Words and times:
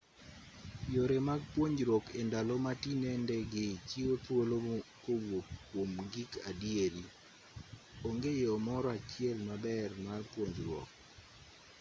yore 0.93 1.17
mag 1.27 1.41
puonjruok 1.53 2.05
e 2.19 2.21
ndalo 2.27 2.53
ma 2.65 2.73
tinende 2.81 3.35
gi 3.51 3.67
chiwo 3.89 4.13
thuolo 4.25 4.55
kowuok 5.03 5.47
kwom 5.69 5.91
gik 6.13 6.31
adieri 6.49 7.03
onge 8.07 8.31
yo 8.41 8.53
moro 8.67 8.87
achiel 8.97 9.37
maber 9.49 9.89
mar 10.05 10.21
puonjruok 10.31 10.89